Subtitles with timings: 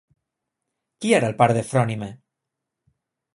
[1.05, 2.09] Qui era el pare de Frònime?